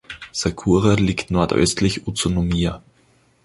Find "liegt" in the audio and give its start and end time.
0.95-1.29